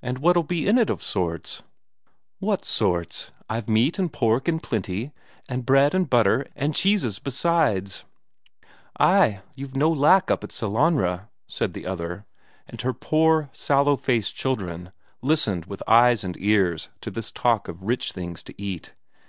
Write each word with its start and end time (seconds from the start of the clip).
"And 0.00 0.18
what'll 0.18 0.44
be 0.44 0.68
in 0.68 0.78
it 0.78 0.88
of 0.88 1.02
sorts?" 1.02 1.64
"What 2.38 2.64
sorts? 2.64 3.32
I've 3.48 3.68
meat 3.68 3.98
and 3.98 4.12
pork 4.12 4.48
in 4.48 4.60
plenty, 4.60 5.10
and 5.48 5.66
bread 5.66 5.92
and 5.92 6.08
butter 6.08 6.46
and 6.54 6.72
cheese 6.72 7.18
besides." 7.18 8.04
"Ay, 9.00 9.40
you've 9.56 9.74
no 9.74 9.90
lack 9.90 10.30
up 10.30 10.44
at 10.44 10.52
Sellanraa," 10.52 11.30
said 11.48 11.72
the 11.74 11.84
other; 11.84 12.26
and 12.68 12.80
her 12.82 12.92
poor, 12.94 13.50
sallow 13.52 13.96
faced 13.96 14.36
children 14.36 14.92
listened 15.20 15.64
with 15.66 15.82
eyes 15.88 16.22
and 16.22 16.36
ears 16.38 16.88
to 17.00 17.10
this 17.10 17.32
talk 17.32 17.66
of 17.66 17.82
rich 17.82 18.12
things 18.12 18.44
to 18.44 18.54
eat. 18.56 18.92